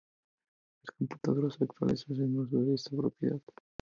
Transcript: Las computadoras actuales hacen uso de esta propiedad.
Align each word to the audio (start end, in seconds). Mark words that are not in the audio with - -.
Las 0.81 0.95
computadoras 0.97 1.61
actuales 1.61 2.05
hacen 2.09 2.35
uso 2.35 2.57
de 2.63 2.73
esta 2.73 2.97
propiedad. 2.97 3.39